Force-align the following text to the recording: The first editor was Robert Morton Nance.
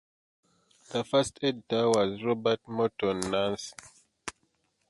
The 0.89 1.03
first 1.03 1.37
editor 1.43 1.87
was 1.91 2.23
Robert 2.23 2.67
Morton 2.67 3.19
Nance. 3.29 3.71